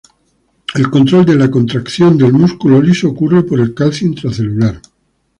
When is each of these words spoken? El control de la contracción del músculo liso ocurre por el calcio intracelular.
El 0.73 0.89
control 0.89 1.27
de 1.27 1.35
la 1.35 1.51
contracción 1.51 2.17
del 2.17 2.33
músculo 2.33 2.81
liso 2.81 3.07
ocurre 3.09 3.43
por 3.43 3.59
el 3.59 3.75
calcio 3.75 4.07
intracelular. 4.07 4.81